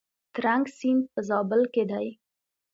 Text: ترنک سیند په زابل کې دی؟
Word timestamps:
ترنک 0.33 0.65
سیند 0.77 1.03
په 1.13 1.19
زابل 1.29 1.61
کې 1.73 1.83
دی؟ 1.91 2.07